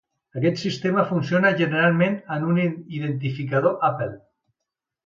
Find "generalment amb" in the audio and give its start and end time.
1.61-2.51